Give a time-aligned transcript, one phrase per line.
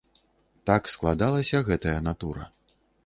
[0.69, 2.49] Так складалася гэтая натура.